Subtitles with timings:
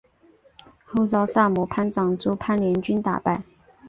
[0.83, 3.43] 后遭萨摩藩长州藩联军打败。